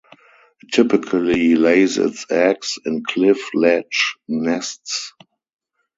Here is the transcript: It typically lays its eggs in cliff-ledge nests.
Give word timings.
It 0.63 0.71
typically 0.71 1.53
lays 1.53 1.99
its 1.99 2.25
eggs 2.31 2.79
in 2.85 3.03
cliff-ledge 3.05 4.15
nests. 4.27 5.13